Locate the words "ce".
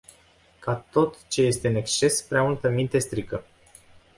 1.27-1.41